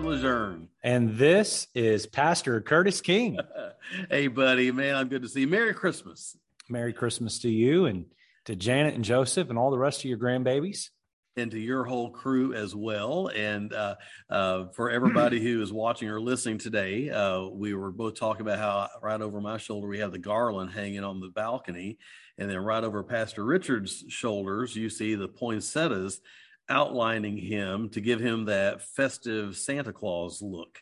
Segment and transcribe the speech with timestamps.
[0.00, 0.68] Lejeune.
[0.82, 3.38] And this is Pastor Curtis King.
[4.10, 5.48] hey, buddy, man, I'm good to see you.
[5.48, 6.36] Merry Christmas.
[6.68, 8.06] Merry Christmas to you and
[8.46, 10.90] to Janet and Joseph and all the rest of your grandbabies.
[11.36, 13.30] And to your whole crew as well.
[13.34, 13.94] And uh,
[14.28, 18.58] uh, for everybody who is watching or listening today, uh, we were both talking about
[18.58, 21.96] how right over my shoulder we have the garland hanging on the balcony.
[22.36, 26.20] And then right over Pastor Richard's shoulders, you see the poinsettias
[26.68, 30.78] outlining him to give him that festive Santa Claus look.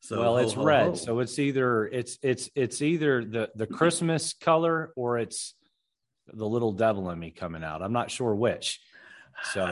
[0.00, 0.94] So well, it's ho, red, ho.
[0.94, 5.54] so it's either it's it's it's either the the Christmas color or it's
[6.32, 7.82] the little devil in me coming out.
[7.82, 8.80] I'm not sure which.
[9.52, 9.66] So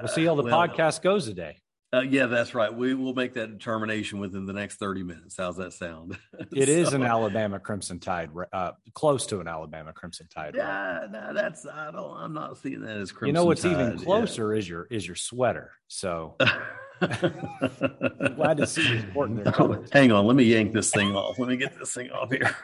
[0.00, 1.62] we'll see how the well, podcast goes today.
[1.94, 2.72] Uh, yeah, that's right.
[2.74, 5.36] We will make that determination within the next 30 minutes.
[5.36, 6.18] How's that sound?
[6.52, 10.54] It so, is an Alabama Crimson Tide, uh, close to an Alabama Crimson Tide.
[10.56, 12.16] Yeah, no, that's I don't.
[12.16, 13.28] I'm not seeing that as Crimson.
[13.28, 14.58] You know what's Tide, even closer yeah.
[14.58, 15.72] is your is your sweater.
[15.88, 16.36] So
[18.36, 19.88] glad to see you supporting their colors.
[19.92, 21.38] Hang on, let me yank this thing off.
[21.38, 22.56] Let me get this thing off here.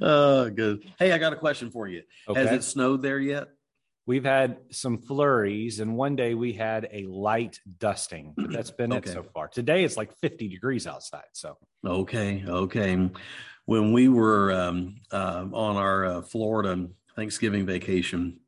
[0.00, 0.84] oh, good.
[0.98, 2.02] Hey, I got a question for you.
[2.28, 2.40] Okay.
[2.40, 3.48] Has it snowed there yet?
[4.04, 8.34] We've had some flurries, and one day we had a light dusting.
[8.36, 9.10] But that's been okay.
[9.10, 9.46] it so far.
[9.46, 11.24] Today it's like 50 degrees outside.
[11.32, 13.10] So okay, okay.
[13.64, 18.40] When we were um, uh, on our uh, Florida Thanksgiving vacation,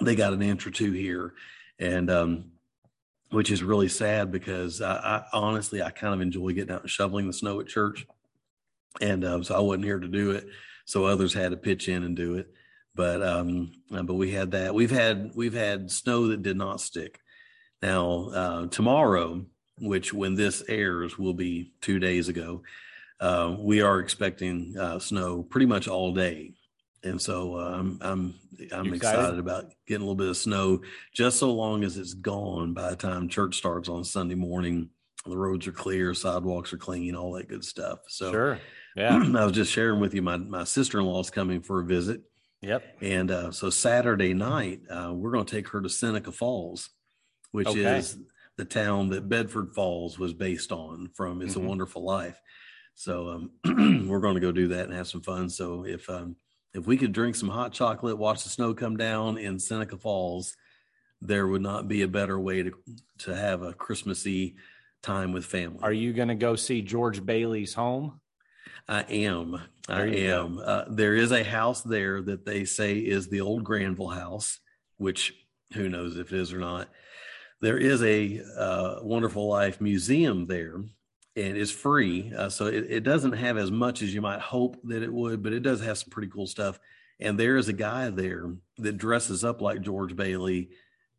[0.00, 1.34] they got an inch or two here,
[1.80, 2.52] and um,
[3.30, 6.90] which is really sad because I, I, honestly I kind of enjoy getting out and
[6.90, 8.06] shoveling the snow at church,
[9.00, 10.46] and uh, so I wasn't here to do it,
[10.84, 12.54] so others had to pitch in and do it
[12.94, 14.74] but um, uh, but we had that.
[14.74, 17.20] We've had we've had snow that did not stick.
[17.80, 19.44] Now uh, tomorrow,
[19.80, 22.62] which when this airs will be two days ago,
[23.20, 26.54] uh, we are expecting uh, snow pretty much all day,
[27.04, 28.34] and so uh, I'm I'm
[28.72, 28.94] I'm excited?
[28.94, 30.80] excited about getting a little bit of snow,
[31.14, 34.90] just so long as it's gone by the time church starts on Sunday morning.
[35.26, 37.98] The roads are clear, sidewalks are clean, all that good stuff.
[38.08, 38.60] So sure.
[38.96, 39.16] Yeah.
[39.36, 41.84] I was just sharing with you my my sister in law is coming for a
[41.84, 42.22] visit
[42.62, 42.84] Yep.
[43.00, 46.90] And uh, so Saturday night, uh, we're going to take her to Seneca Falls,
[47.52, 47.98] which okay.
[47.98, 48.18] is
[48.56, 51.64] the town that Bedford Falls was based on from It's mm-hmm.
[51.64, 52.40] a Wonderful Life.
[52.94, 53.50] So um,
[54.08, 55.48] we're going to go do that and have some fun.
[55.48, 56.34] So if um,
[56.74, 60.56] if we could drink some hot chocolate, watch the snow come down in Seneca Falls,
[61.20, 62.72] there would not be a better way to
[63.18, 64.56] to have a Christmassy
[65.02, 65.78] time with family.
[65.82, 68.20] Are you going to go see George Bailey's home?
[68.88, 69.60] I am.
[69.88, 70.60] I am.
[70.62, 74.60] Uh, there is a house there that they say is the old Granville house,
[74.96, 75.34] which
[75.74, 76.88] who knows if it is or not.
[77.60, 80.76] There is a uh, Wonderful Life museum there,
[81.36, 82.32] and it's free.
[82.36, 85.42] Uh, so it, it doesn't have as much as you might hope that it would,
[85.42, 86.78] but it does have some pretty cool stuff.
[87.20, 90.70] And there is a guy there that dresses up like George Bailey,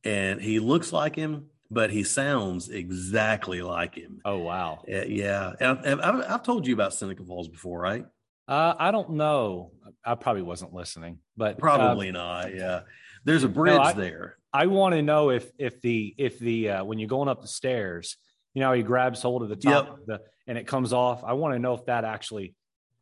[0.06, 4.22] and he looks like him, but he sounds exactly like him.
[4.24, 4.84] Oh wow!
[4.90, 8.06] Uh, yeah, I've, I've, I've, told you about Seneca Falls before, right?
[8.50, 9.72] Uh, I don't know.
[10.04, 12.56] I probably wasn't listening, but probably uh, not.
[12.56, 12.82] Yeah,
[13.24, 14.38] there's a bridge no, I, there.
[14.52, 17.48] I want to know if if the if the uh, when you're going up the
[17.48, 18.18] stairs,
[18.56, 19.94] you know, he grabs hold of the top yep.
[20.00, 21.24] of the and it comes off.
[21.24, 22.56] I want to know if that actually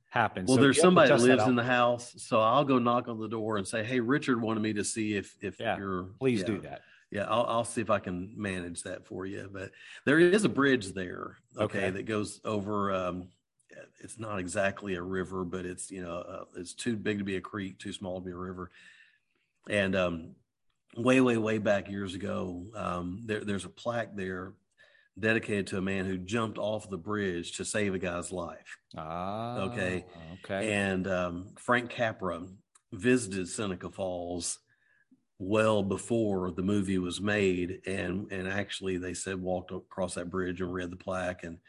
[0.09, 0.49] happens.
[0.49, 3.29] Well, so there's somebody that lives in the house, so I'll go knock on the
[3.29, 6.45] door and say, "Hey, Richard wanted me to see if if yeah, you're please yeah.
[6.45, 9.49] do that." yeah, I'll, I'll see if I can manage that for you.
[9.51, 9.71] But
[10.05, 11.89] there is a bridge there, okay, okay.
[11.91, 12.93] that goes over.
[12.93, 13.29] Um,
[13.99, 17.37] it's not exactly a river, but it's you know uh, it's too big to be
[17.37, 18.71] a creek, too small to be a river.
[19.69, 20.35] And um,
[20.95, 24.53] way, way, way back years ago, um, there, there's a plaque there
[25.19, 28.77] dedicated to a man who jumped off the bridge to save a guy's life.
[28.95, 30.05] Ah, okay,
[30.43, 30.71] okay.
[30.73, 32.43] And um, Frank Capra
[32.93, 34.59] visited Seneca Falls
[35.39, 40.61] well before the movie was made and and actually they said walked across that bridge
[40.61, 41.59] and read the plaque and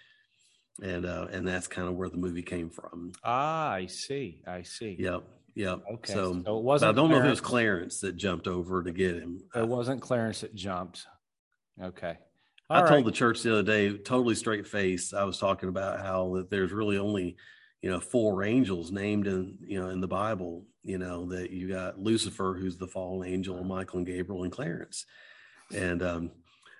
[0.82, 3.12] and uh and that's kind of where the movie came from.
[3.24, 4.96] Ah i see i see.
[4.98, 5.22] Yep
[5.54, 7.12] yep okay so, so it wasn't i don't clarence.
[7.12, 9.42] know if it was clarence that jumped over to get him.
[9.54, 11.06] It wasn't clarence that jumped.
[11.82, 12.16] Okay.
[12.70, 12.88] All i right.
[12.90, 16.50] told the church the other day totally straight face i was talking about how that
[16.50, 17.36] there's really only
[17.82, 21.68] you know four angels named in you know in the bible you know that you
[21.68, 25.06] got lucifer who's the fallen angel michael and gabriel and clarence.
[25.74, 26.30] And um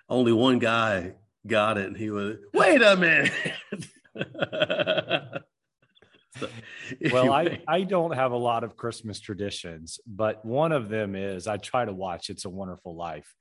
[0.09, 1.15] only one guy
[1.47, 3.33] got it and he was wait a minute
[6.39, 6.49] so,
[7.13, 11.47] well i i don't have a lot of christmas traditions but one of them is
[11.47, 13.35] i try to watch it's a wonderful life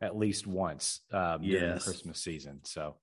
[0.00, 1.60] at least once um yes.
[1.60, 2.96] during the christmas season so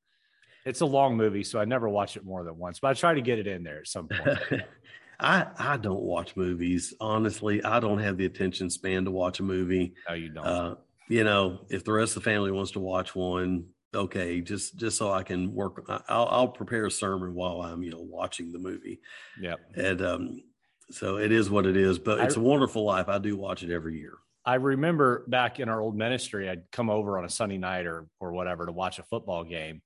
[0.65, 3.13] it's a long movie, so I never watch it more than once, but I try
[3.13, 4.63] to get it in there at some point.
[5.19, 7.63] I I don't watch movies honestly.
[7.63, 9.93] I don't have the attention span to watch a movie.
[10.09, 10.45] No, you don't.
[10.45, 10.75] Uh,
[11.09, 14.97] you know, if the rest of the family wants to watch one, okay, just just
[14.97, 15.85] so I can work.
[16.07, 19.01] I'll, I'll prepare a sermon while I'm you know watching the movie.
[19.39, 20.43] Yeah, and um,
[20.91, 21.99] so it is what it is.
[21.99, 23.09] But it's I, a wonderful life.
[23.09, 24.13] I do watch it every year.
[24.45, 28.07] I remember back in our old ministry, I'd come over on a Sunday night or
[28.19, 29.81] or whatever to watch a football game,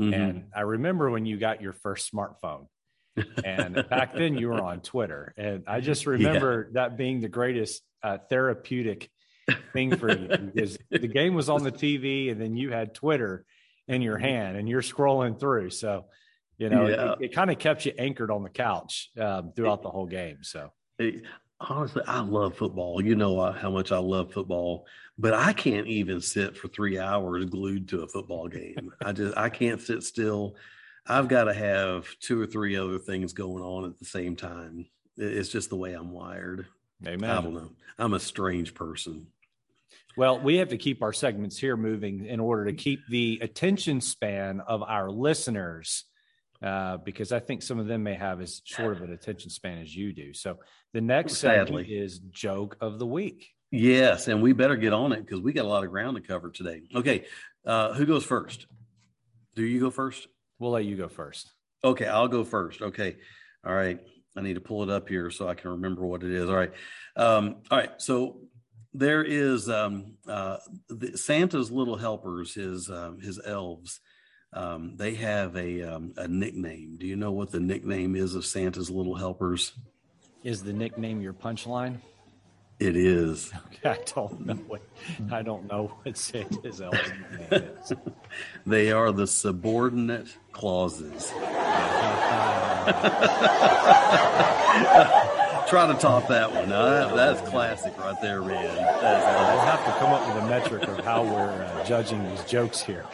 [0.00, 0.12] mm-hmm.
[0.12, 2.66] and I remember when you got your first smartphone.
[3.44, 6.80] and back then you were on Twitter, and I just remember yeah.
[6.80, 9.10] that being the greatest uh, therapeutic
[9.72, 13.44] thing for you because the game was on the TV and then you had Twitter
[13.88, 15.70] in your hand and you're scrolling through.
[15.70, 16.06] So,
[16.58, 17.12] you know, yeah.
[17.12, 20.38] it, it kind of kept you anchored on the couch um, throughout the whole game.
[20.42, 21.22] So, it,
[21.60, 23.02] honestly, I love football.
[23.02, 24.86] You know uh, how much I love football,
[25.18, 28.92] but I can't even sit for three hours glued to a football game.
[29.04, 30.56] I just, I can't sit still.
[31.06, 34.86] I've got to have two or three other things going on at the same time.
[35.16, 36.66] It's just the way I'm wired.
[37.06, 37.30] Amen.
[37.30, 37.72] I don't know.
[37.98, 39.26] I'm a strange person.
[40.16, 44.00] Well, we have to keep our segments here moving in order to keep the attention
[44.00, 46.04] span of our listeners,
[46.62, 49.78] uh, because I think some of them may have as short of an attention span
[49.78, 50.34] as you do.
[50.34, 50.58] So
[50.92, 51.84] the next Sadly.
[51.84, 53.48] segment is joke of the week.
[53.70, 56.22] Yes, and we better get on it because we got a lot of ground to
[56.22, 56.82] cover today.
[56.94, 57.24] Okay,
[57.64, 58.66] uh, who goes first?
[59.54, 60.26] Do you go first?
[60.58, 61.52] We'll let you go first.
[61.84, 62.82] Okay, I'll go first.
[62.82, 63.16] Okay,
[63.64, 64.00] all right.
[64.36, 66.48] I need to pull it up here so I can remember what it is.
[66.48, 66.72] All right,
[67.16, 67.90] um, all right.
[67.98, 68.42] So
[68.92, 70.56] there is um, uh,
[70.88, 74.00] the, Santa's little helpers, his um, his elves.
[74.52, 76.96] Um, they have a um, a nickname.
[76.98, 79.72] Do you know what the nickname is of Santa's little helpers?
[80.42, 81.98] Is the nickname your punchline?
[82.80, 83.52] It is.
[83.84, 84.82] I don't know what
[85.30, 86.98] I don't know what Santa's elves
[87.50, 87.92] name is.
[88.66, 91.32] they are the subordinate clauses.
[95.70, 96.68] Try to top that one.
[96.68, 98.74] That's classic right there, man.
[98.74, 102.80] we'll have to come up with a metric of how we're uh, judging these jokes
[102.80, 103.06] here.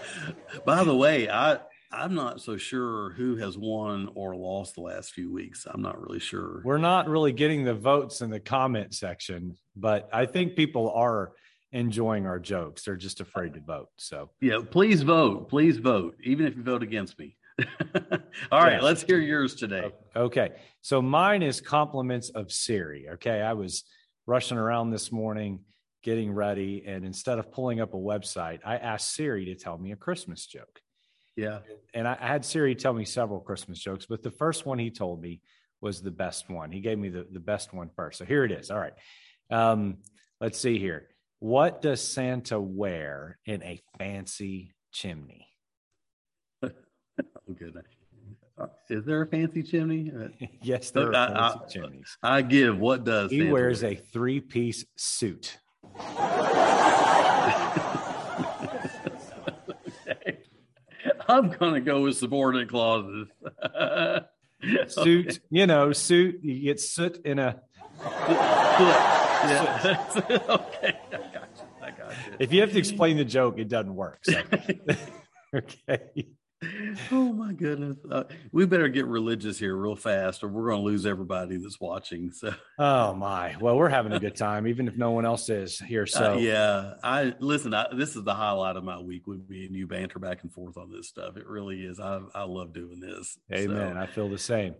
[0.66, 1.60] By the way, I
[1.92, 5.64] I'm not so sure who has won or lost the last few weeks.
[5.72, 6.60] I'm not really sure.
[6.64, 11.30] We're not really getting the votes in the comment section, but I think people are
[11.70, 12.82] enjoying our jokes.
[12.82, 13.90] They're just afraid to vote.
[13.96, 15.48] So, yeah, please vote.
[15.48, 17.36] Please vote, even if you vote against me.
[18.50, 19.90] All right, let's hear yours today.
[20.16, 20.50] Okay.
[20.80, 23.08] So mine is compliments of Siri.
[23.14, 23.40] Okay.
[23.40, 23.84] I was
[24.26, 25.60] rushing around this morning
[26.02, 29.92] getting ready, and instead of pulling up a website, I asked Siri to tell me
[29.92, 30.80] a Christmas joke.
[31.36, 31.60] Yeah.
[31.94, 35.22] And I had Siri tell me several Christmas jokes, but the first one he told
[35.22, 35.40] me
[35.80, 36.70] was the best one.
[36.70, 38.18] He gave me the, the best one first.
[38.18, 38.70] So here it is.
[38.70, 38.94] All right.
[39.50, 39.98] Um,
[40.40, 41.08] let's see here.
[41.38, 45.48] What does Santa wear in a fancy chimney?
[47.20, 47.82] Oh, good.
[48.58, 50.12] Uh, is there a fancy chimney?
[50.14, 50.28] Uh,
[50.62, 52.18] yes, there are I, fancy I, chimneys.
[52.22, 52.78] I give.
[52.78, 53.92] What does he Santa wears wear?
[53.92, 55.58] a three-piece suit?
[55.98, 56.08] okay.
[61.28, 63.28] I'm gonna go with subordinate clauses.
[64.88, 66.40] suit, you know, suit.
[66.42, 67.60] You get soot in a.
[69.44, 70.06] Yeah.
[70.48, 71.64] okay, I got you.
[71.82, 72.36] I got you.
[72.38, 74.24] If you have to explain the joke, it doesn't work.
[74.24, 74.40] So.
[75.54, 76.26] okay
[77.10, 80.84] oh my goodness uh, we better get religious here real fast or we're going to
[80.84, 82.54] lose everybody that's watching so.
[82.78, 86.02] Oh my well we're having a good time even if no one else is here
[86.02, 86.32] uh, so.
[86.32, 89.74] uh, yeah i listen I, this is the highlight of my week with me and
[89.74, 93.00] you banter back and forth on this stuff it really is i, I love doing
[93.00, 94.00] this amen so.
[94.00, 94.74] i feel the same.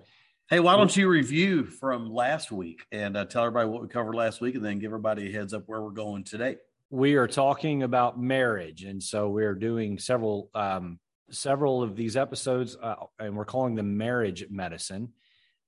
[0.50, 4.14] Hey why don't you review from last week and uh, tell everybody what we covered
[4.14, 6.56] last week and then give everybody a heads up where we're going today.
[6.90, 10.98] We are talking about marriage and so we're doing several um,
[11.32, 15.12] several of these episodes, uh, and we're calling them marriage medicine.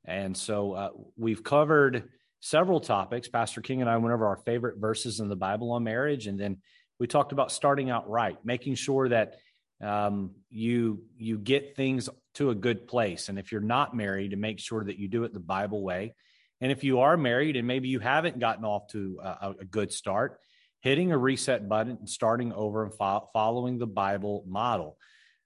[0.05, 3.29] And so uh, we've covered several topics.
[3.29, 6.39] Pastor King and I went over our favorite verses in the Bible on marriage, and
[6.39, 6.59] then
[7.01, 9.35] we talked about starting out right, making sure that
[9.83, 13.29] um, you you get things to a good place.
[13.29, 16.15] And if you're not married, to make sure that you do it the Bible way.
[16.61, 19.93] And if you are married and maybe you haven't gotten off to a, a good
[19.93, 20.39] start,
[20.81, 24.97] hitting a reset button and starting over and fo- following the Bible model.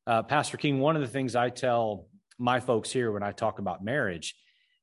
[0.08, 2.06] Uh, Pastor King, one of the things I tell
[2.38, 4.34] my folks here when I talk about marriage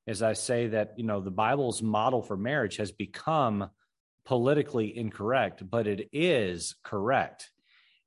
[0.06, 3.72] is I say that, you know, the Bible's model for marriage has become
[4.26, 7.50] politically incorrect, but it is correct.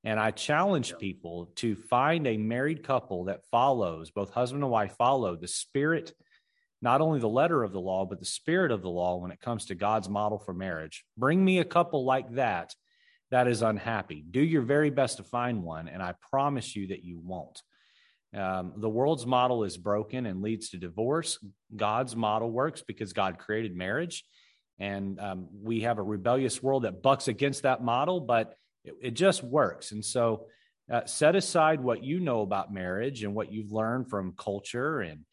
[0.05, 4.95] And I challenge people to find a married couple that follows, both husband and wife
[4.97, 6.15] follow the spirit,
[6.81, 9.41] not only the letter of the law, but the spirit of the law when it
[9.41, 11.05] comes to God's model for marriage.
[11.17, 12.77] Bring me a couple like that
[13.31, 14.25] that is unhappy.
[14.29, 17.63] Do your very best to find one, and I promise you that you won't.
[18.37, 21.39] Um, the world's model is broken and leads to divorce.
[21.75, 24.25] God's model works because God created marriage.
[24.79, 28.55] And um, we have a rebellious world that bucks against that model, but
[28.85, 29.93] it, it just works.
[29.93, 30.47] And so
[30.93, 35.25] uh, set aside what you know about marriage and what you've learned from culture and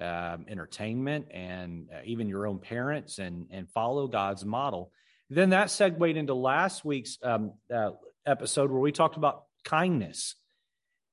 [0.00, 4.92] um, entertainment and uh, even your own parents and and follow God's model.
[5.28, 7.90] Then that segued into last week's um, uh,
[8.24, 10.36] episode where we talked about kindness.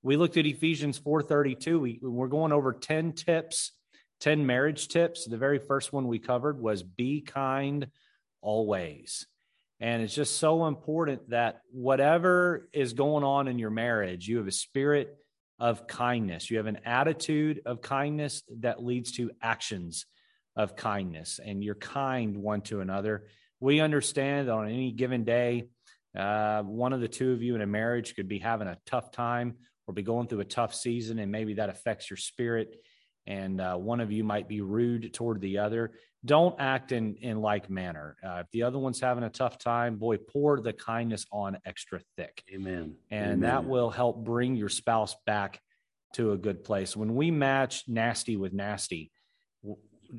[0.04, 1.80] We looked at Ephesians 4:32.
[1.80, 3.72] We, we're going over 10 tips,
[4.20, 5.26] 10 marriage tips.
[5.28, 7.88] The very first one we covered was be kind
[8.42, 9.26] always.
[9.80, 14.48] And it's just so important that whatever is going on in your marriage, you have
[14.48, 15.18] a spirit
[15.60, 16.52] of kindness.
[16.52, 20.06] You have an attitude of kindness that leads to actions
[20.56, 23.26] of kindness, and you're kind one to another.
[23.64, 25.70] We understand that on any given day,
[26.18, 29.10] uh, one of the two of you in a marriage could be having a tough
[29.10, 29.56] time
[29.88, 32.76] or be going through a tough season, and maybe that affects your spirit.
[33.26, 35.94] And uh, one of you might be rude toward the other.
[36.26, 38.18] Don't act in in like manner.
[38.22, 42.02] Uh, if the other one's having a tough time, boy, pour the kindness on extra
[42.18, 42.44] thick.
[42.54, 42.98] Amen.
[43.12, 43.40] And Amen.
[43.40, 45.62] that will help bring your spouse back
[46.16, 46.98] to a good place.
[46.98, 49.10] When we match nasty with nasty,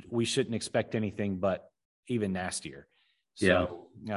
[0.08, 1.68] we shouldn't expect anything but
[2.08, 2.88] even nastier.
[3.34, 3.66] So, yeah.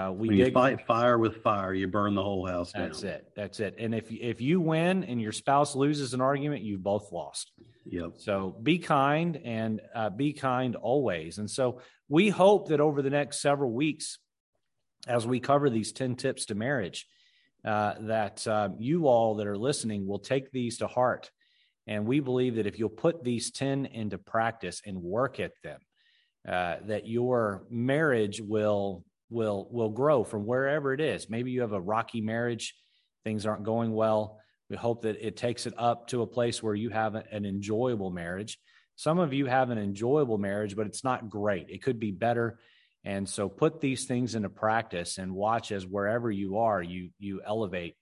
[0.08, 2.88] Uh, we when you fight fire with fire, you burn the whole house down.
[2.88, 3.28] That's it.
[3.36, 3.76] That's it.
[3.80, 7.52] And if if you win and your spouse loses an argument, you both lost.
[7.86, 8.14] Yep.
[8.18, 11.38] So be kind and uh, be kind always.
[11.38, 14.20] And so we hope that over the next several weeks,
[15.08, 17.08] as we cover these ten tips to marriage,
[17.64, 21.32] uh, that uh, you all that are listening will take these to heart.
[21.86, 25.80] And we believe that if you'll put these ten into practice and work at them,
[26.46, 31.30] uh, that your marriage will will will grow from wherever it is.
[31.30, 32.76] Maybe you have a rocky marriage,
[33.24, 34.40] things aren't going well.
[34.70, 38.10] We hope that it takes it up to a place where you have an enjoyable
[38.10, 38.60] marriage.
[38.96, 41.70] Some of you have an enjoyable marriage, but it's not great.
[41.70, 42.60] It could be better.
[43.06, 47.42] And so put these things into practice and watch as wherever you are, you you
[47.46, 47.96] elevate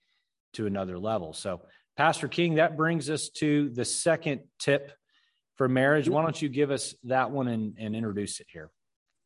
[0.54, 1.34] to another level.
[1.34, 1.62] So
[1.98, 4.92] Pastor King, that brings us to the second tip
[5.56, 6.10] for marriage.
[6.10, 8.70] Why don't you give us that one and, and introduce it here?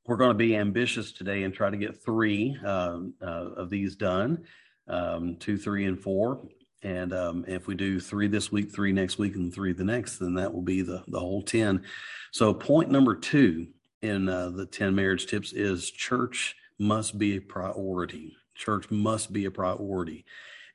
[0.09, 3.95] We're going to be ambitious today and try to get three um, uh, of these
[3.95, 4.43] done
[4.87, 6.47] um, two, three, and four.
[6.81, 10.17] And um, if we do three this week, three next week, and three the next,
[10.17, 11.83] then that will be the, the whole 10.
[12.31, 13.67] So, point number two
[14.01, 18.35] in uh, the 10 marriage tips is church must be a priority.
[18.55, 20.25] Church must be a priority.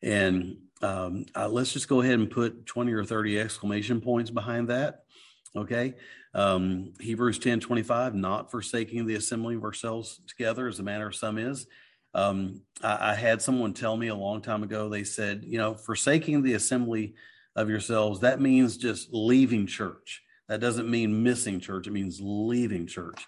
[0.01, 4.69] And um, uh, let's just go ahead and put 20 or 30 exclamation points behind
[4.69, 5.07] that.
[5.57, 5.95] Okay.
[6.35, 11.15] Um, Hebrews 10 25, not forsaking the assembling of ourselves together as the manner of
[11.15, 11.67] some is.
[12.13, 15.75] Um, I, I, had someone tell me a long time ago, they said, you know,
[15.75, 17.15] forsaking the assembly
[17.57, 20.23] of yourselves, that means just leaving church.
[20.49, 23.27] That doesn't mean missing church, it means leaving church.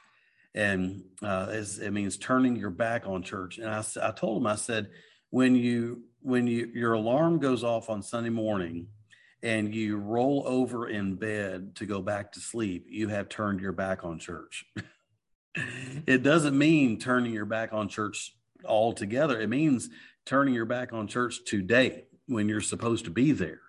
[0.54, 3.58] And uh, it means turning your back on church.
[3.58, 4.88] And I, I told him, I said,
[5.30, 8.88] when you when you your alarm goes off on Sunday morning
[9.42, 13.72] and you roll over in bed to go back to sleep, you have turned your
[13.72, 14.64] back on church.
[16.06, 19.40] it doesn't mean turning your back on church altogether.
[19.40, 19.88] It means
[20.24, 23.60] turning your back on church today when you're supposed to be there.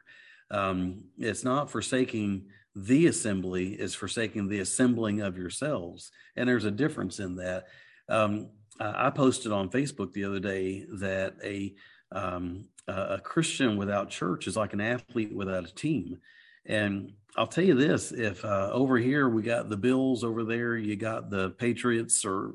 [0.49, 6.11] Um, it's not forsaking the assembly, it's forsaking the assembling of yourselves.
[6.35, 7.65] And there's a difference in that.
[8.07, 11.73] Um, I posted on Facebook the other day that a
[12.11, 16.19] um, a Christian without church is like an athlete without a team.
[16.65, 20.77] And I'll tell you this: if uh, over here we got the Bills, over there
[20.77, 22.53] you got the Patriots or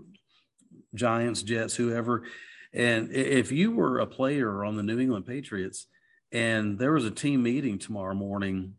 [0.94, 2.24] Giants, Jets, whoever,
[2.72, 5.86] and if you were a player on the New England Patriots
[6.32, 8.74] and there was a team meeting tomorrow morning,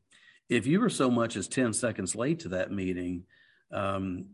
[0.50, 3.24] if you were so much as ten seconds late to that meeting,
[3.72, 4.26] um,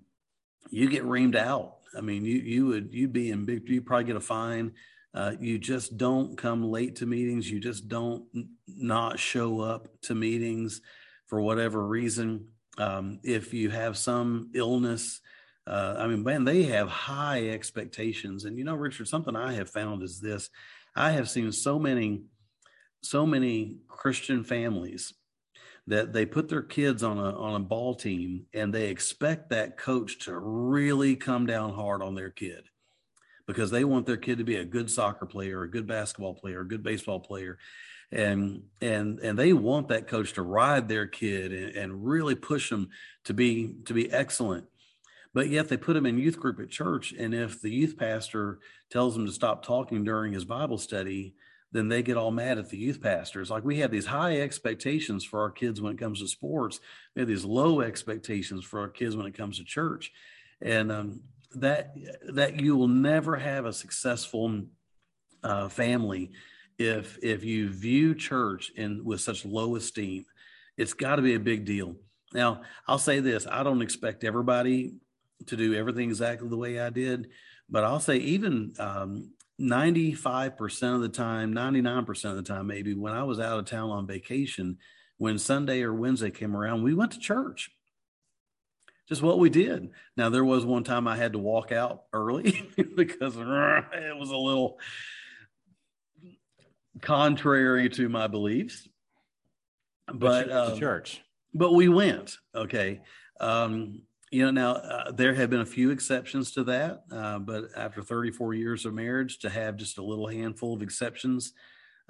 [0.70, 1.76] you get reamed out.
[1.98, 3.68] I mean, you you would you'd be in big.
[3.70, 4.74] You probably get a fine.
[5.13, 7.50] Uh, you just don't come late to meetings.
[7.50, 8.25] You just don't
[8.68, 10.82] not show up to meetings
[11.28, 12.48] for whatever reason.
[12.78, 15.22] Um, if you have some illness,
[15.66, 18.46] uh, I mean, man, they have high expectations.
[18.46, 20.50] And you know, Richard, something I have found is this:
[20.96, 22.24] I have seen so many,
[23.01, 25.13] so many Christian families
[25.88, 29.78] that they put their kids on a on a ball team and they expect that
[29.78, 32.63] coach to really come down hard on their kid
[33.50, 36.62] because they want their kid to be a good soccer player, a good basketball player,
[36.62, 37.58] a good baseball player.
[38.12, 42.70] And and and they want that coach to ride their kid and, and really push
[42.70, 42.89] them
[43.24, 44.65] to be to be excellent.
[45.34, 47.12] But yet they put them in youth group at church.
[47.12, 48.60] And if the youth pastor
[48.91, 51.34] tells them to stop talking during his Bible study,
[51.72, 53.50] then they get all mad at the youth pastors.
[53.50, 56.79] Like we have these high expectations for our kids when it comes to sports.
[57.15, 60.12] We have these low expectations for our kids when it comes to church.
[60.62, 61.22] And um,
[61.56, 61.96] that
[62.34, 64.63] that you will never have a successful
[65.44, 66.32] uh, family
[66.79, 70.25] if if you view church in with such low esteem,
[70.77, 71.96] it's got to be a big deal.
[72.34, 74.96] Now, I'll say this: I don't expect everybody
[75.48, 77.29] to do everything exactly the way I did,
[77.70, 83.13] but I'll say even um, 95% of the time, 99% of the time, maybe when
[83.13, 84.77] I was out of town on vacation,
[85.18, 87.72] when Sunday or Wednesday came around, we went to church.
[89.10, 89.89] Just what we did.
[90.16, 94.38] Now, there was one time I had to walk out early because it was a
[94.38, 94.80] little
[97.01, 98.88] contrary to my beliefs.
[100.08, 101.22] But, but um, church.
[101.54, 102.38] But we went.
[102.54, 103.01] Okay.
[103.39, 107.70] Um, you know, now uh, there have been a few exceptions to that, uh, but
[107.75, 111.54] after 34 years of marriage, to have just a little handful of exceptions,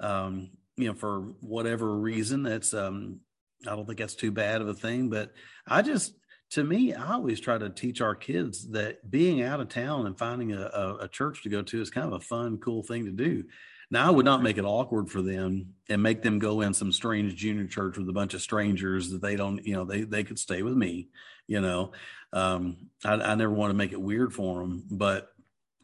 [0.00, 3.20] um, you know, for whatever reason, that's um,
[3.66, 5.08] I don't think that's too bad of a thing.
[5.08, 5.32] But
[5.66, 6.14] I just,
[6.50, 10.18] to me, I always try to teach our kids that being out of town and
[10.18, 13.04] finding a, a, a church to go to is kind of a fun, cool thing
[13.04, 13.44] to do.
[13.92, 16.92] Now, I would not make it awkward for them and make them go in some
[16.92, 20.22] strange junior church with a bunch of strangers that they don't, you know, they they
[20.22, 21.08] could stay with me,
[21.48, 21.92] you know.
[22.32, 25.32] Um, I, I never want to make it weird for them, but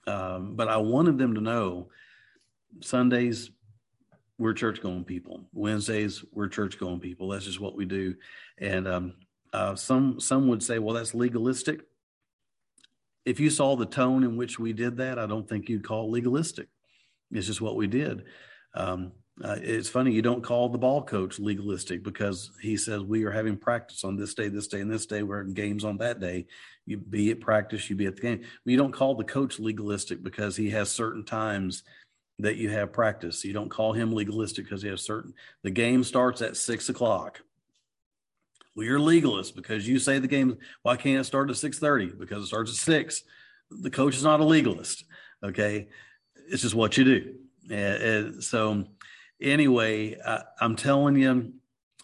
[0.06, 1.88] um, but I wanted them to know
[2.80, 3.50] Sundays
[4.38, 5.44] we're church going people.
[5.52, 7.28] Wednesdays we're church going people.
[7.28, 8.14] That's just what we do.
[8.58, 9.14] And um,
[9.56, 11.80] uh, some some would say, well, that's legalistic.
[13.24, 16.10] If you saw the tone in which we did that, I don't think you'd call
[16.10, 16.68] legalistic.
[17.30, 18.24] It's just what we did.
[18.74, 23.24] Um, uh, it's funny you don't call the ball coach legalistic because he says we
[23.24, 25.22] are having practice on this day, this day, and this day.
[25.22, 26.46] We're in games on that day.
[26.84, 28.42] You be at practice, you be at the game.
[28.66, 31.82] You don't call the coach legalistic because he has certain times
[32.40, 33.42] that you have practice.
[33.42, 35.32] You don't call him legalistic because he has certain.
[35.62, 37.40] The game starts at six o'clock.
[38.76, 40.58] Well, you're legalist because you say the game.
[40.82, 42.06] Why can't it start at six thirty?
[42.06, 43.22] Because it starts at six.
[43.70, 45.04] The coach is not a legalist.
[45.42, 45.88] Okay,
[46.50, 47.34] it's just what you do.
[47.70, 48.84] And, so,
[49.40, 51.54] anyway, I, am telling you,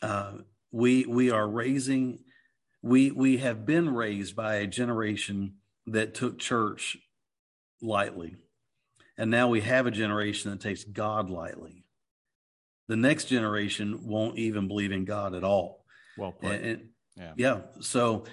[0.01, 0.33] uh,
[0.71, 2.21] we we are raising.
[2.81, 5.57] We we have been raised by a generation
[5.89, 6.97] that took church
[7.83, 8.37] lightly,
[9.19, 11.85] and now we have a generation that takes God lightly.
[12.89, 15.82] The next generation won't even believe in God at all.
[16.17, 16.53] Well, put.
[16.53, 17.33] And, and, yeah.
[17.37, 17.61] Yeah.
[17.81, 18.25] So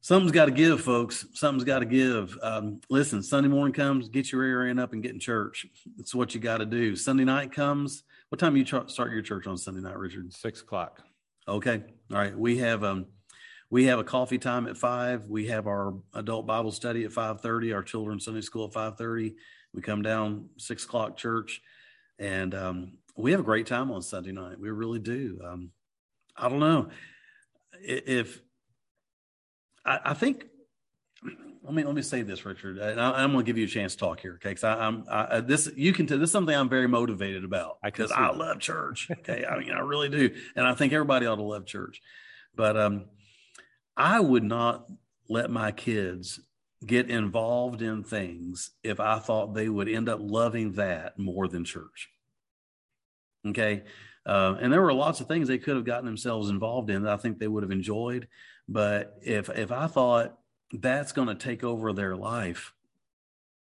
[0.00, 1.26] something's got to give, folks.
[1.34, 2.36] Something's got to give.
[2.42, 5.66] Um, listen, Sunday morning comes, get your ear in up and get in church.
[5.98, 6.96] It's what you got to do.
[6.96, 8.02] Sunday night comes.
[8.28, 10.32] What time you ch- start your church on Sunday night, Richard?
[10.32, 11.02] Six o'clock.
[11.46, 11.82] Okay.
[12.12, 12.36] All right.
[12.36, 13.06] We have um,
[13.70, 15.26] we have a coffee time at five.
[15.26, 17.72] We have our adult Bible study at five thirty.
[17.72, 19.36] Our children's Sunday school at five thirty.
[19.72, 21.60] We come down six o'clock church,
[22.18, 24.58] and um, we have a great time on Sunday night.
[24.58, 25.38] We really do.
[25.44, 25.70] Um,
[26.38, 26.88] I don't know
[27.80, 28.40] if
[29.84, 30.44] I, I think
[31.68, 33.68] let me let me say this, Richard, and I, am going to give you a
[33.68, 34.50] chance to talk here, okay?
[34.50, 38.10] Because I'm I, this you can tell this is something I'm very motivated about because
[38.10, 39.08] I, I love church.
[39.18, 42.00] Okay, I mean I really do, and I think everybody ought to love church.
[42.54, 43.06] But um,
[43.96, 44.86] I would not
[45.28, 46.40] let my kids
[46.86, 51.64] get involved in things if I thought they would end up loving that more than
[51.64, 52.08] church.
[53.46, 53.82] Okay,
[54.28, 57.14] uh, and there were lots of things they could have gotten themselves involved in that
[57.14, 58.28] I think they would have enjoyed.
[58.68, 60.38] But if if I thought
[60.70, 62.74] that's going to take over their life,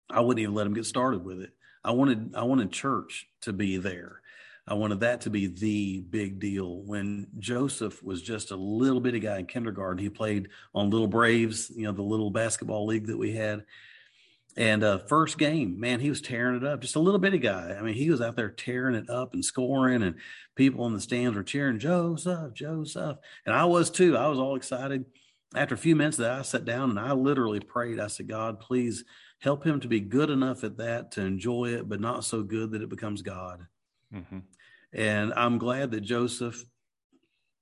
[0.08, 1.50] I wouldn't even let them get started with it.
[1.84, 4.22] I wanted I wanted church to be there.
[4.66, 6.80] I wanted that to be the big deal.
[6.80, 11.70] When Joseph was just a little bitty guy in kindergarten, he played on Little Braves,
[11.76, 13.64] you know, the little basketball league that we had.
[14.56, 16.80] And uh, first game, man, he was tearing it up.
[16.80, 17.76] Just a little bitty guy.
[17.78, 20.16] I mean, he was out there tearing it up and scoring, and
[20.54, 24.16] people in the stands were cheering Joseph, Joseph, and I was too.
[24.16, 25.04] I was all excited.
[25.54, 28.00] After a few minutes, that I sat down and I literally prayed.
[28.00, 29.04] I said, God, please
[29.40, 32.72] help him to be good enough at that to enjoy it, but not so good
[32.72, 33.66] that it becomes God.
[34.12, 34.38] Mm-hmm.
[34.92, 36.64] And I'm glad that Joseph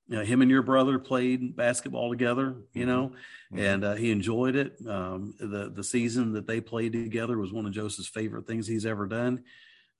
[0.09, 3.13] you know, him and your brother played basketball together, you know,
[3.53, 3.59] mm-hmm.
[3.59, 4.77] and uh, he enjoyed it.
[4.87, 8.87] Um, the the season that they played together was one of Joseph's favorite things he's
[8.87, 9.45] ever done.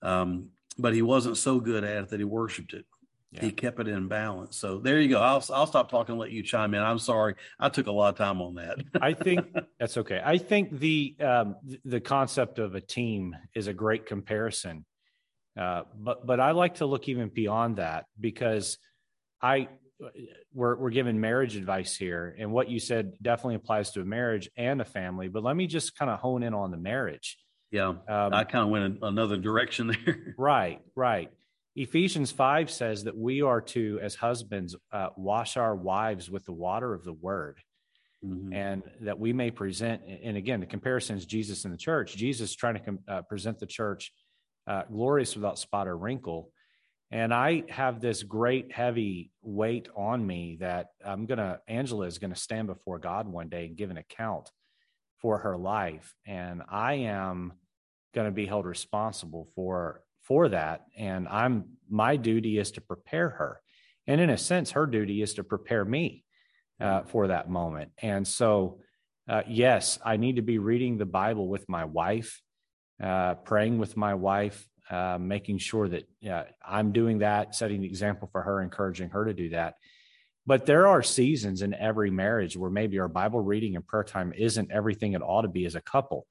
[0.01, 2.85] Um, but he wasn't so good at it that he worshipped it.
[3.31, 3.41] Yeah.
[3.41, 4.55] He kept it in balance.
[4.55, 5.19] So there you go.
[5.19, 6.81] I'll I'll stop talking and let you chime in.
[6.81, 8.77] I'm sorry, I took a lot of time on that.
[9.01, 9.47] I think
[9.79, 10.21] that's okay.
[10.23, 14.85] I think the um, the concept of a team is a great comparison,
[15.59, 18.77] uh, but but I like to look even beyond that because
[19.41, 19.67] I
[20.53, 24.49] we're we're giving marriage advice here, and what you said definitely applies to a marriage
[24.57, 25.27] and a family.
[25.27, 27.37] But let me just kind of hone in on the marriage.
[27.71, 30.35] Yeah, um, I kind of went in another direction there.
[30.37, 31.31] right, right.
[31.75, 36.53] Ephesians five says that we are to, as husbands, uh, wash our wives with the
[36.53, 37.59] water of the word.
[38.25, 38.53] Mm-hmm.
[38.53, 42.15] And that we may present, and again, the comparison is Jesus in the church.
[42.15, 44.11] Jesus trying to uh, present the church
[44.67, 46.49] uh, glorious without spot or wrinkle.
[47.15, 52.17] And I have this great heavy weight on me that I'm going to, Angela is
[52.17, 54.51] going to stand before God one day and give an account
[55.21, 56.13] for her life.
[56.27, 57.53] And I am
[58.13, 60.87] going to be held responsible for for that.
[60.97, 63.61] And i'm my duty is to prepare her.
[64.07, 66.25] And in a sense her duty is to prepare me
[66.81, 67.91] uh, for that moment.
[68.01, 68.81] And so
[69.29, 72.41] uh, yes i need to be reading the bible with my wife
[73.01, 77.87] uh, praying with my wife uh, making sure that yeah, i'm doing that setting the
[77.87, 79.75] example for her encouraging her to do that
[80.47, 84.33] but there are seasons in every marriage where maybe our bible reading and prayer time
[84.35, 86.27] isn't everything it ought to be as a couple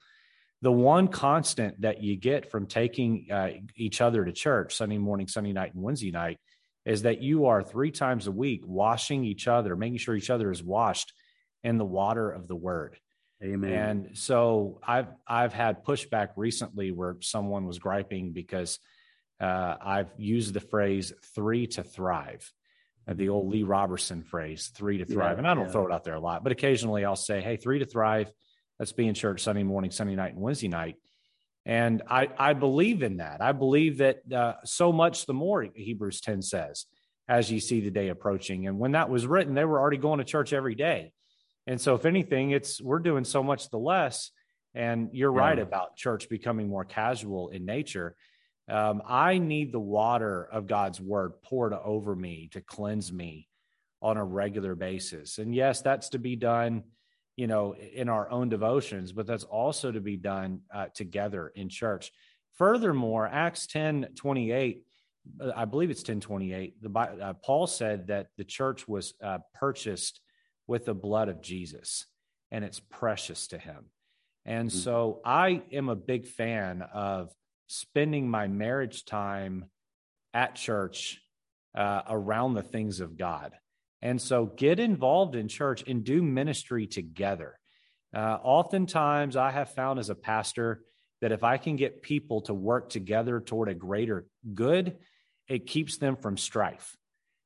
[0.65, 5.29] the one constant that you get from taking uh, each other to church Sunday morning,
[5.29, 6.39] Sunday night, and Wednesday night
[6.87, 10.51] is that you are three times a week washing each other, making sure each other
[10.51, 11.13] is washed
[11.63, 12.97] in the water of the word.
[13.45, 13.73] Amen.
[13.73, 18.79] And so I've I've had pushback recently where someone was griping because
[19.41, 22.51] uh, I've used the phrase three to thrive,
[23.07, 25.33] uh, the old Lee Roberson phrase, three to thrive.
[25.33, 25.73] Yeah, and I don't yeah.
[25.73, 28.33] throw it out there a lot, but occasionally I'll say, hey, three to thrive
[28.79, 30.97] Let's be in church Sunday morning, Sunday night, and Wednesday night.
[31.65, 33.41] And I, I believe in that.
[33.41, 36.87] I believe that uh, so much the more, Hebrews 10 says,
[37.29, 38.67] as you see the day approaching.
[38.67, 41.13] And when that was written, they were already going to church every day.
[41.67, 44.31] And so, if anything, it's we're doing so much the less.
[44.75, 45.41] And you're yeah.
[45.41, 48.17] right about church becoming more casual in nature.
[48.69, 53.49] Um, I need the water of God's word poured over me to cleanse me
[54.03, 55.39] on a regular basis.
[55.39, 56.83] And yes, that's to be done
[57.37, 61.69] you know, in our own devotions, but that's also to be done uh, together in
[61.69, 62.13] church.
[62.57, 64.85] Furthermore, Acts 10 28,
[65.41, 69.39] uh, I believe it's 10 28, the, uh, Paul said that the church was uh,
[69.55, 70.21] purchased
[70.67, 72.07] with the blood of Jesus
[72.51, 73.87] and it's precious to him.
[74.45, 74.79] And mm-hmm.
[74.79, 77.31] so I am a big fan of
[77.67, 79.67] spending my marriage time
[80.33, 81.21] at church
[81.75, 83.53] uh, around the things of God.
[84.03, 87.59] And so get involved in church and do ministry together.
[88.15, 90.83] Uh, oftentimes, I have found as a pastor
[91.21, 94.99] that if I can get people to work together toward a greater good,
[95.49, 96.97] it keeps them from strife.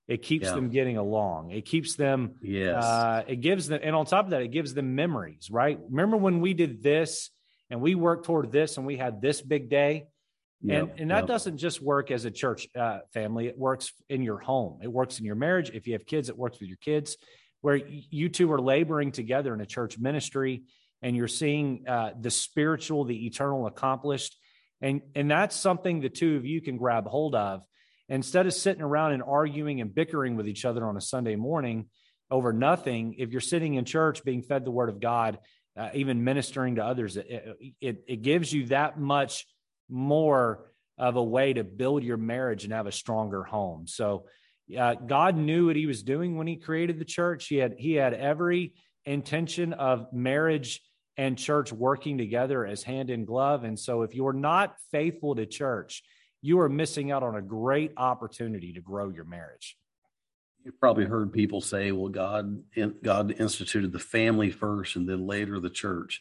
[0.09, 0.55] It keeps yeah.
[0.55, 1.51] them getting along.
[1.51, 2.83] It keeps them, yes.
[2.83, 5.79] Uh, it gives them, and on top of that, it gives them memories, right?
[5.91, 7.31] Remember when we did this
[7.69, 10.07] and we worked toward this and we had this big day?
[10.63, 11.27] Yep, and and that yep.
[11.27, 13.47] doesn't just work as a church uh, family.
[13.47, 14.81] It works in your home.
[14.83, 15.71] It works in your marriage.
[15.71, 17.17] If you have kids, it works with your kids,
[17.61, 20.65] where you two are laboring together in a church ministry,
[21.01, 24.37] and you're seeing uh, the spiritual, the eternal accomplished,
[24.81, 27.63] and and that's something the two of you can grab hold of
[28.09, 31.87] instead of sitting around and arguing and bickering with each other on a Sunday morning
[32.31, 33.15] over nothing.
[33.19, 35.39] If you're sitting in church being fed the Word of God,
[35.77, 39.47] uh, even ministering to others, it, it, it gives you that much
[39.89, 43.87] more of a way to build your marriage and have a stronger home.
[43.87, 44.27] So
[44.77, 47.47] uh, God knew what he was doing when he created the church.
[47.47, 48.75] He had he had every
[49.07, 50.83] intention of marriage
[51.17, 53.65] and church working together as hand in glove.
[53.65, 56.03] And so if you're not faithful to church,
[56.41, 59.77] you are missing out on a great opportunity to grow your marriage.
[60.65, 62.63] You've probably heard people say, well, God,
[63.03, 66.21] God instituted the family first and then later the church.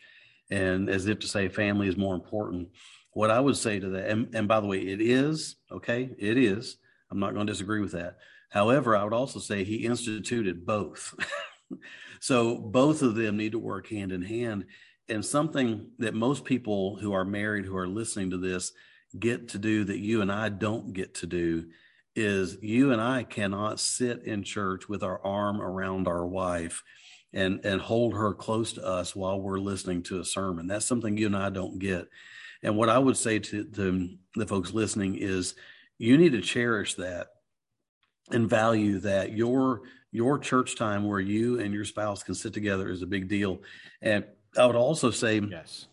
[0.49, 2.69] And as if to say family is more important
[3.17, 6.37] what I would say to that, and, and by the way, it is okay, it
[6.37, 6.77] is.
[7.09, 8.17] I'm not going to disagree with that.
[8.51, 11.15] However, I would also say he instituted both.
[12.19, 14.65] so both of them need to work hand in hand.
[15.09, 18.71] And something that most people who are married who are listening to this
[19.17, 21.67] get to do that you and I don't get to do
[22.15, 26.83] is you and I cannot sit in church with our arm around our wife
[27.33, 30.67] and and hold her close to us while we're listening to a sermon.
[30.67, 32.07] That's something you and I don't get.
[32.63, 35.55] And what I would say to, to the folks listening is
[35.97, 37.27] you need to cherish that
[38.31, 42.89] and value that your your church time where you and your spouse can sit together
[42.89, 43.59] is a big deal.
[44.01, 44.25] And
[44.57, 45.87] I would also say yes,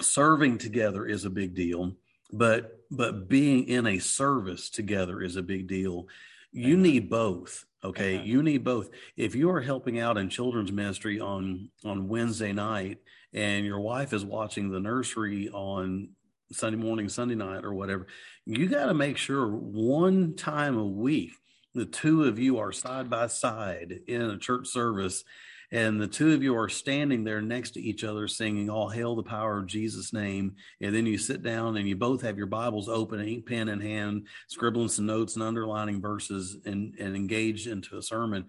[0.00, 1.92] serving together is a big deal,
[2.32, 6.08] but but being in a service together is a big deal.
[6.52, 6.82] You Amen.
[6.82, 7.64] need both.
[7.84, 8.14] Okay.
[8.14, 8.26] Amen.
[8.26, 8.90] You need both.
[9.16, 12.98] If you are helping out in children's ministry on on Wednesday night
[13.32, 16.10] and your wife is watching the nursery on
[16.52, 18.06] Sunday morning, Sunday night, or whatever,
[18.44, 21.32] you got to make sure one time a week
[21.74, 25.24] the two of you are side by side in a church service
[25.72, 29.16] and the two of you are standing there next to each other singing all hail
[29.16, 32.46] the power of jesus name and then you sit down and you both have your
[32.46, 37.66] bibles open ink pen in hand scribbling some notes and underlining verses and, and engaged
[37.66, 38.44] into a sermon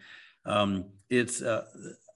[0.46, 1.66] um, it's uh,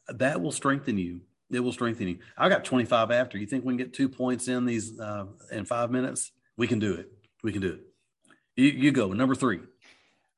[0.10, 2.20] that will strengthen you it will strengthen you.
[2.38, 3.38] I got 25 after.
[3.38, 6.32] You think we can get two points in these uh, in five minutes?
[6.58, 7.10] We can do it.
[7.43, 7.82] We can do it.
[8.56, 9.13] You, you go.
[9.13, 9.60] Number three.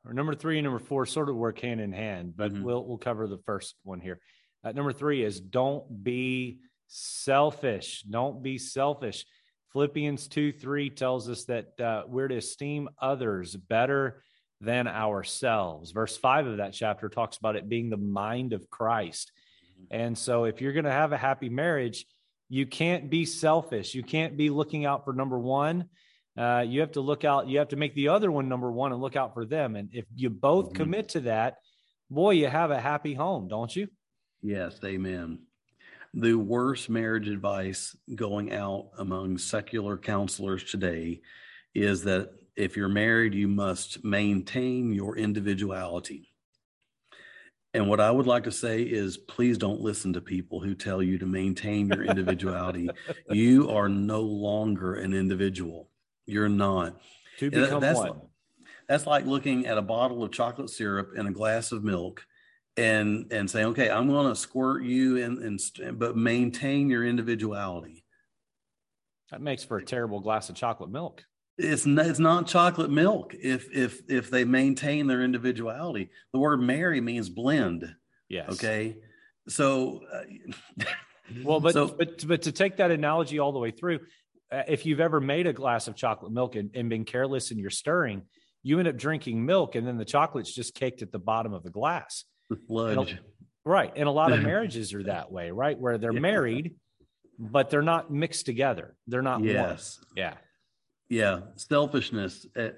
[0.05, 2.63] Or number three and number four sort of work hand in hand, but mm-hmm.
[2.63, 4.19] we'll we'll cover the first one here.
[4.63, 8.03] Uh, number three is don't be selfish.
[8.03, 9.25] Don't be selfish.
[9.71, 14.23] Philippians 2 3 tells us that uh, we're to esteem others better
[14.61, 15.91] than ourselves.
[15.91, 19.31] Verse 5 of that chapter talks about it being the mind of Christ.
[19.79, 20.01] Mm-hmm.
[20.01, 22.05] And so, if you're going to have a happy marriage,
[22.49, 23.93] you can't be selfish.
[23.93, 25.85] You can't be looking out for number one.
[26.35, 28.91] Uh, you have to look out, you have to make the other one number one
[28.91, 29.75] and look out for them.
[29.75, 30.75] And if you both mm-hmm.
[30.75, 31.57] commit to that,
[32.09, 33.87] boy, you have a happy home, don't you?
[34.41, 35.39] Yes, amen
[36.13, 41.21] the worst marriage advice going out among secular counselors today
[41.75, 46.31] is that if you're married, you must maintain your individuality.
[47.75, 51.03] And what I would like to say is please don't listen to people who tell
[51.03, 52.89] you to maintain your individuality.
[53.29, 55.89] you are no longer an individual.
[56.25, 56.99] You're not.
[57.37, 58.21] To become that's, one.
[58.87, 62.25] That's like looking at a bottle of chocolate syrup and a glass of milk
[62.79, 68.03] and and say, okay, I'm going to squirt you and and but maintain your individuality.
[69.31, 71.23] That makes for a terrible glass of chocolate milk.
[71.57, 76.09] It's not, it's not chocolate milk if if if they maintain their individuality.
[76.31, 77.93] The word marry means blend.
[78.29, 78.51] Yes.
[78.53, 78.97] Okay.
[79.47, 80.01] So.
[80.11, 80.85] Uh,
[81.43, 83.99] well, but so, but but to take that analogy all the way through,
[84.51, 87.59] uh, if you've ever made a glass of chocolate milk and, and been careless in
[87.59, 88.23] your stirring,
[88.63, 91.63] you end up drinking milk, and then the chocolate's just caked at the bottom of
[91.63, 92.25] the glass.
[92.67, 93.17] Sludge.
[93.65, 93.91] Right.
[93.95, 95.77] And a lot of marriages are that way, right?
[95.77, 96.19] Where they're yeah.
[96.19, 96.75] married,
[97.37, 98.95] but they're not mixed together.
[99.07, 99.99] They're not yes.
[99.99, 100.07] One.
[100.15, 100.33] Yeah.
[101.09, 101.39] Yeah.
[101.55, 102.45] Selfishness.
[102.55, 102.69] Uh,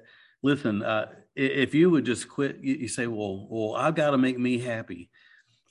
[0.43, 4.17] listen, uh, if you would just quit, you, you say, well, well, I've got to
[4.17, 5.09] make me happy.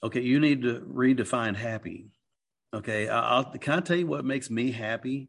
[0.03, 0.21] Okay.
[0.23, 2.09] You need to redefine happy.
[2.75, 3.09] Okay.
[3.09, 5.29] I'll, can I tell you what makes me happy?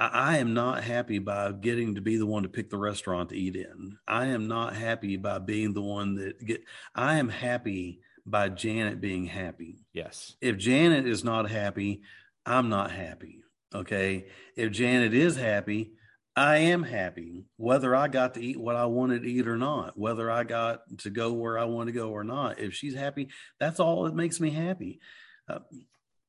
[0.00, 3.36] I, am not happy by getting to be the one to pick the restaurant to
[3.36, 3.98] eat in.
[4.08, 6.62] I am not happy by being the one that get,
[6.94, 9.84] I am happy by Janet being happy.
[9.92, 10.36] Yes.
[10.40, 12.02] If Janet is not happy,
[12.46, 13.42] I'm not happy.
[13.74, 14.26] Okay.
[14.56, 15.92] If Janet is happy,
[16.36, 19.98] I am happy, whether I got to eat what I wanted to eat or not,
[19.98, 22.60] whether I got to go where I want to go or not.
[22.60, 23.28] If she's happy,
[23.58, 25.00] that's all that makes me happy.
[25.48, 25.58] Uh,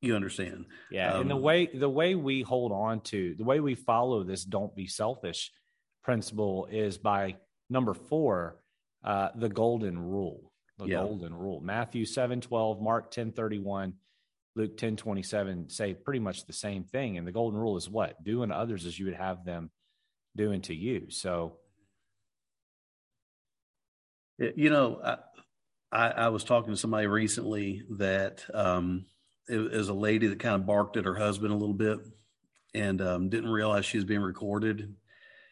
[0.02, 0.66] you understand?
[0.90, 1.14] Yeah.
[1.14, 4.24] Um, and the um, way the way we hold on to the way we follow
[4.24, 5.52] this "don't be selfish"
[6.04, 7.38] principle is by
[7.70, 8.58] number four,
[9.04, 10.51] uh, the golden rule
[10.82, 10.98] the yeah.
[10.98, 11.62] golden rule.
[11.62, 13.94] Matthew 7 12, Mark 10 31,
[14.56, 17.18] Luke 10 27 say pretty much the same thing.
[17.18, 18.24] And the golden rule is what?
[18.24, 19.70] Do unto others as you would have them
[20.36, 21.08] doing to you.
[21.10, 21.58] So,
[24.38, 25.18] you know, I,
[25.92, 29.06] I, I was talking to somebody recently that um,
[29.48, 32.00] it was a lady that kind of barked at her husband a little bit
[32.74, 34.96] and um, didn't realize she was being recorded.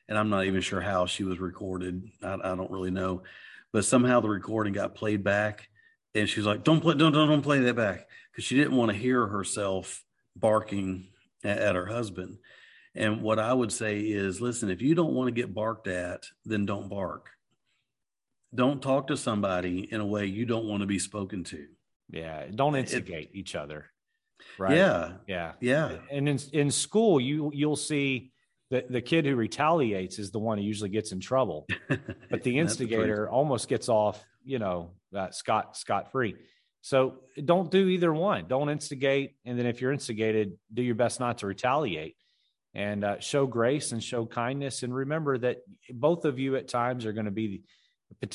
[0.08, 2.10] And I'm not even sure how she was recorded.
[2.24, 3.24] I, I don't really know
[3.72, 5.70] but somehow the recording got played back
[6.16, 8.76] and she was like don't play don't don't, don't play that back because she didn't
[8.76, 10.04] want to hear herself
[10.36, 11.08] barking
[11.44, 12.38] at, at, her husband.
[12.96, 16.24] And what i would say is listen if you don't want to get barked at
[16.46, 17.30] then don't bark.
[18.54, 21.68] Don't talk to somebody in a way you don't want to be spoken to.
[22.10, 23.92] Yeah don't instigate it, each other
[24.58, 24.76] right?
[24.76, 25.12] Yeah.
[25.28, 25.54] Yeah.
[25.60, 25.98] Yeah.
[26.12, 28.32] And in in school you you'll see
[28.70, 31.68] the, the kid who retaliates is the one who usually gets in trouble,
[32.30, 36.36] but the instigator almost gets off, you know, uh, scot scot free.
[36.82, 38.46] So don't do either one.
[38.48, 42.16] Don't instigate, and then if you're instigated, do your best not to retaliate,
[42.74, 44.84] and uh, show grace and show kindness.
[44.84, 45.58] And remember that
[45.92, 47.64] both of you at times are going to be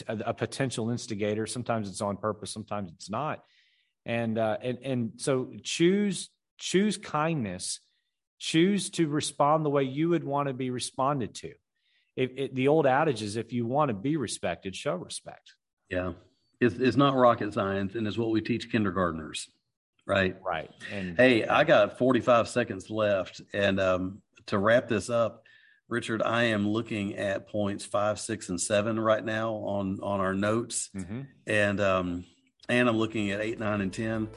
[0.06, 1.46] a potential instigator.
[1.46, 3.42] Sometimes it's on purpose, sometimes it's not.
[4.04, 7.80] And uh, and and so choose choose kindness
[8.38, 11.52] choose to respond the way you would want to be responded to.
[12.16, 15.52] If, it, the old adage is if you want to be respected, show respect.
[15.90, 16.12] Yeah.
[16.60, 19.48] It's, it's not rocket science, and it's what we teach kindergartners,
[20.06, 20.36] right?
[20.44, 20.70] Right.
[20.92, 23.40] And hey, I got 45 seconds left.
[23.52, 25.44] And um, to wrap this up,
[25.88, 30.32] Richard, I am looking at points five, six, and seven right now on on our
[30.32, 31.22] notes, mm-hmm.
[31.46, 32.24] and um,
[32.70, 34.28] and I'm looking at eight, nine, and ten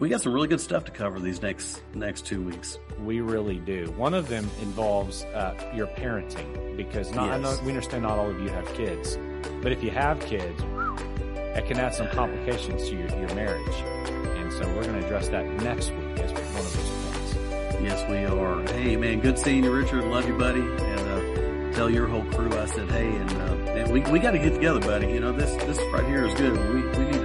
[0.00, 2.78] we got some really good stuff to cover these next next two weeks.
[3.02, 3.92] We really do.
[3.96, 7.58] One of them involves uh, your parenting because not, yes.
[7.58, 9.18] know, we understand not all of you have kids,
[9.62, 13.76] but if you have kids, it can add some complications to your, your marriage.
[13.76, 17.82] And so we're going to address that next week as one of those points.
[17.82, 18.62] Yes, we are.
[18.72, 20.04] Hey, man, good seeing you, Richard.
[20.04, 20.60] Love you, buddy.
[20.60, 24.32] And uh, tell your whole crew I said hey, and uh, man, we we got
[24.32, 25.08] to get together, buddy.
[25.08, 26.52] You know this this right here is good.
[26.52, 27.23] We we need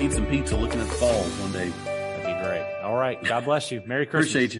[0.00, 1.68] eat some pizza looking at the falls one day.
[1.84, 2.64] That'd be great.
[2.82, 3.22] All right.
[3.22, 3.82] God bless you.
[3.86, 4.30] Merry Christmas.
[4.32, 4.56] Appreciate you.